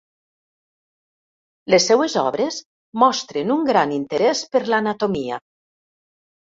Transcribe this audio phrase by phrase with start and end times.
[1.73, 2.59] Les seues obres
[3.05, 5.43] mostren un gran interès per l'anatomia.